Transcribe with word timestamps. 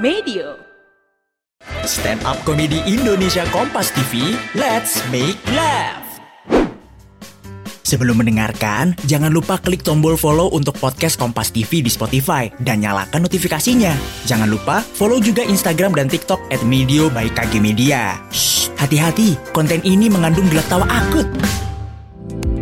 Medio. 0.00 0.56
Stand 1.84 2.24
up 2.24 2.40
komedi 2.48 2.80
Indonesia 2.88 3.44
Kompas 3.52 3.92
TV, 3.92 4.32
let's 4.56 4.96
make 5.12 5.36
laugh. 5.52 6.00
Sebelum 7.84 8.16
mendengarkan, 8.16 8.96
jangan 9.04 9.28
lupa 9.28 9.60
klik 9.60 9.84
tombol 9.84 10.16
follow 10.16 10.48
untuk 10.56 10.80
podcast 10.80 11.20
Kompas 11.20 11.52
TV 11.52 11.84
di 11.84 11.92
Spotify 11.92 12.48
dan 12.64 12.80
nyalakan 12.80 13.28
notifikasinya. 13.28 13.92
Jangan 14.24 14.48
lupa 14.48 14.80
follow 14.80 15.20
juga 15.20 15.44
Instagram 15.44 15.92
dan 15.92 16.08
TikTok 16.08 16.48
at 16.48 16.64
Medio 16.64 17.12
by 17.12 17.28
KG 17.36 17.60
Media. 17.60 18.16
Shh, 18.32 18.72
hati-hati, 18.80 19.36
konten 19.52 19.84
ini 19.84 20.08
mengandung 20.08 20.48
gelak 20.48 20.64
tawa 20.72 20.88
akut. 20.88 21.28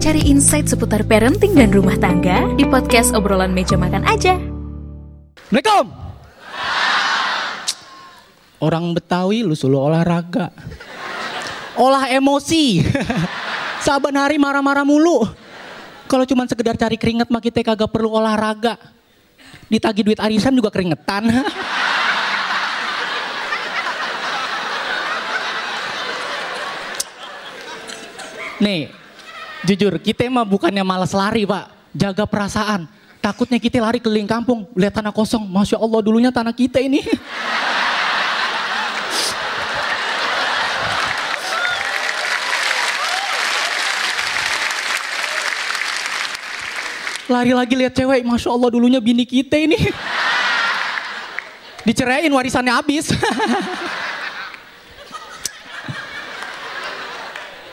Cari 0.02 0.27
insight 0.27 0.66
seputar 0.66 1.07
parenting 1.07 1.55
dan 1.55 1.70
rumah 1.70 1.95
tangga 2.02 2.50
di 2.59 2.66
podcast 2.66 3.14
obrolan 3.14 3.55
meja 3.55 3.79
makan 3.79 4.02
aja. 4.11 4.34
Assalamualaikum. 5.55 6.07
Orang 8.58 8.90
Betawi 8.90 9.46
lu 9.46 9.54
selalu 9.54 9.79
olahraga. 9.94 10.50
Olah 11.79 12.11
emosi. 12.11 12.82
Saban 13.86 14.18
hari 14.18 14.35
marah-marah 14.35 14.82
mulu. 14.82 15.30
Kalau 16.11 16.26
cuma 16.26 16.43
sekedar 16.50 16.75
cari 16.75 16.99
keringet 16.99 17.30
mah 17.30 17.39
kita 17.39 17.63
kagak 17.63 17.86
perlu 17.94 18.11
olahraga. 18.18 18.75
Ditagi 19.71 20.02
duit 20.02 20.18
arisan 20.18 20.58
juga 20.58 20.75
keringetan. 20.75 21.30
Nih, 28.58 28.90
jujur 29.63 30.02
kita 30.02 30.27
mah 30.27 30.43
bukannya 30.43 30.82
malas 30.82 31.14
lari 31.14 31.46
pak. 31.46 31.71
Jaga 31.94 32.27
perasaan. 32.27 32.91
Takutnya 33.22 33.62
kita 33.62 33.78
lari 33.78 34.02
keliling 34.02 34.27
kampung, 34.27 34.66
lihat 34.75 34.98
tanah 34.98 35.14
kosong. 35.14 35.47
Masya 35.47 35.78
Allah 35.78 36.00
dulunya 36.02 36.34
tanah 36.34 36.50
kita 36.50 36.83
ini. 36.83 37.06
Lari 47.28 47.52
lagi 47.52 47.76
lihat 47.76 47.92
cewek, 47.92 48.24
Masya 48.24 48.48
Allah 48.48 48.72
dulunya 48.72 49.04
bini 49.04 49.28
kita 49.28 49.60
ini. 49.60 49.76
Diceraiin 51.84 52.32
warisannya 52.32 52.72
habis. 52.72 53.12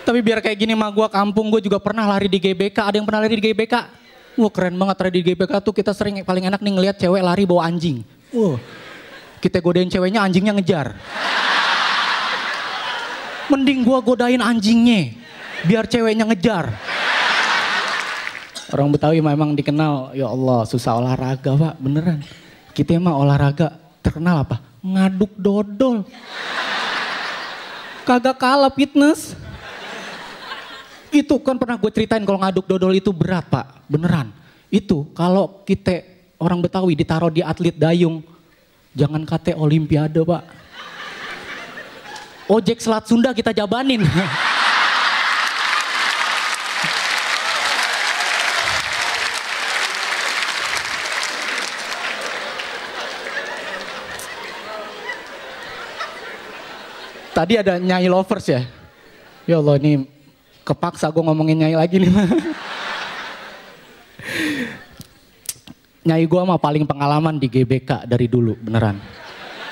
Tapi 0.06 0.20
biar 0.22 0.44
kayak 0.44 0.60
gini 0.60 0.76
mah 0.76 0.92
gue 0.92 1.08
kampung, 1.08 1.50
gue 1.50 1.64
juga 1.64 1.80
pernah 1.80 2.04
lari 2.04 2.28
di 2.28 2.38
GBK. 2.38 2.78
Ada 2.78 2.96
yang 3.00 3.08
pernah 3.08 3.24
lari 3.24 3.40
di 3.40 3.44
GBK? 3.48 3.74
Wah 4.36 4.52
keren 4.52 4.76
banget 4.76 4.96
lari 5.00 5.24
di 5.24 5.24
GBK 5.32 5.64
tuh 5.64 5.72
kita 5.72 5.96
sering 5.96 6.20
paling 6.28 6.52
enak 6.52 6.60
nih 6.60 6.74
ngeliat 6.76 6.96
cewek 7.00 7.24
lari 7.24 7.48
bawa 7.48 7.72
anjing. 7.72 8.04
Wah, 8.36 8.60
kita 9.40 9.64
godain 9.64 9.88
ceweknya 9.88 10.20
anjingnya 10.20 10.52
ngejar. 10.52 11.00
Mending 13.48 13.88
gue 13.88 14.00
godain 14.04 14.44
anjingnya, 14.44 15.16
biar 15.64 15.88
ceweknya 15.88 16.28
ngejar. 16.28 16.76
Orang 18.74 18.90
Betawi 18.90 19.22
memang 19.22 19.54
dikenal, 19.54 20.18
ya 20.18 20.26
Allah 20.26 20.66
susah 20.66 20.98
olahraga 20.98 21.54
pak, 21.54 21.74
beneran. 21.78 22.20
Kita 22.74 22.98
emang 22.98 23.14
olahraga 23.14 23.78
terkenal 24.02 24.42
apa? 24.42 24.58
Ngaduk 24.82 25.30
dodol. 25.38 26.02
Kagak 28.06 28.42
kalah 28.42 28.74
fitness. 28.74 29.38
Itu 31.14 31.38
kan 31.40 31.62
pernah 31.62 31.78
gue 31.78 31.92
ceritain 31.94 32.26
kalau 32.26 32.42
ngaduk 32.42 32.66
dodol 32.66 32.94
itu 32.98 33.14
berat 33.14 33.46
pak, 33.46 33.86
beneran. 33.86 34.34
Itu 34.74 35.14
kalau 35.14 35.62
kita 35.62 36.02
orang 36.42 36.66
Betawi 36.66 36.98
ditaruh 36.98 37.30
di 37.30 37.46
atlet 37.46 37.78
dayung, 37.78 38.26
jangan 38.98 39.30
kate 39.30 39.54
olimpiade 39.54 40.26
pak. 40.26 40.44
Ojek 42.50 42.82
Selat 42.82 43.06
Sunda 43.06 43.30
kita 43.30 43.54
jabanin. 43.54 44.02
Tadi 57.36 57.60
ada 57.60 57.76
Nyai 57.76 58.08
Lovers 58.08 58.48
ya. 58.48 58.64
Ya 59.44 59.60
Allah 59.60 59.76
ini 59.76 60.08
kepaksa 60.64 61.12
gue 61.12 61.20
ngomongin 61.20 61.68
Nyai 61.68 61.76
lagi 61.76 62.00
nih. 62.00 62.08
nyai 66.06 66.24
gue 66.30 66.38
mah 66.38 66.62
paling 66.62 66.86
pengalaman 66.86 67.36
di 67.36 67.52
GBK 67.52 68.08
dari 68.08 68.32
dulu 68.32 68.56
beneran. 68.56 68.96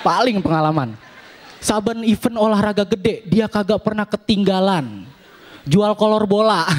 Paling 0.04 0.44
pengalaman. 0.44 1.00
Saben 1.64 2.04
event 2.04 2.36
olahraga 2.36 2.84
gede 2.84 3.24
dia 3.24 3.48
kagak 3.48 3.80
pernah 3.80 4.04
ketinggalan. 4.04 5.08
Jual 5.64 5.96
kolor 5.96 6.28
bola. 6.28 6.68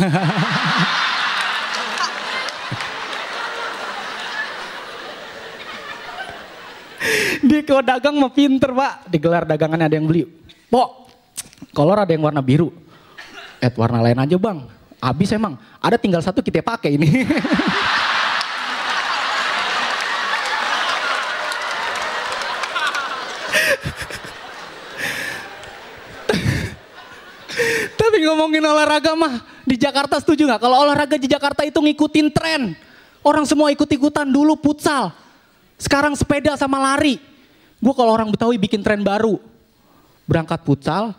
Di 7.44 7.60
kalau 7.64 7.80
dagang 7.80 8.20
mah 8.20 8.32
pinter 8.32 8.68
pak. 8.72 9.08
Digelar 9.08 9.48
dagangannya 9.48 9.88
ada 9.88 9.96
yang 9.96 10.04
beli. 10.04 10.43
Pok, 10.74 11.06
kolor 11.70 12.02
ada 12.02 12.10
yang 12.10 12.26
warna 12.26 12.42
biru. 12.42 12.74
Eh 13.62 13.70
warna 13.78 14.02
lain 14.02 14.18
aja 14.18 14.34
bang. 14.34 14.66
Habis 14.98 15.30
emang. 15.30 15.54
Ada 15.78 15.94
tinggal 16.02 16.18
satu 16.18 16.42
kita 16.42 16.66
pakai 16.66 16.98
ini. 16.98 17.22
Tapi 27.94 28.16
ngomongin 28.26 28.66
olahraga 28.66 29.14
mah 29.14 29.46
di 29.62 29.78
Jakarta 29.78 30.18
setuju 30.18 30.50
nggak? 30.50 30.58
Kalau 30.58 30.82
olahraga 30.82 31.14
di 31.14 31.30
Jakarta 31.30 31.62
itu 31.62 31.78
ngikutin 31.78 32.34
tren. 32.34 32.74
Orang 33.22 33.46
semua 33.46 33.70
ikut-ikutan 33.70 34.26
dulu 34.26 34.58
futsal. 34.58 35.14
Sekarang 35.78 36.18
sepeda 36.18 36.58
sama 36.58 36.82
lari. 36.82 37.22
Gue 37.78 37.94
kalau 37.94 38.10
orang 38.10 38.26
Betawi 38.34 38.58
bikin 38.58 38.82
tren 38.82 39.06
baru. 39.06 39.53
Berangkat 40.24 40.64
futsal, 40.64 41.12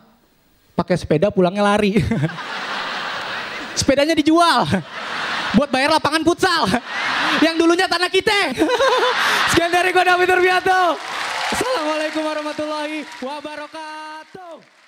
pakai 0.74 0.98
sepeda 0.98 1.30
pulangnya 1.30 1.62
lari. 1.62 1.96
Sepedanya 3.78 4.16
dijual. 4.16 4.66
Buat 5.54 5.70
bayar 5.70 5.94
lapangan 5.94 6.26
futsal. 6.26 6.66
Yang 7.40 7.54
dulunya 7.60 7.86
tanah 7.86 8.10
kita. 8.10 8.56
Sekian 9.52 9.70
dari 9.70 9.94
gue 9.94 10.04
David. 10.04 10.28
Assalamualaikum 11.46 12.22
warahmatullahi 12.26 13.06
wabarakatuh. 13.22 14.85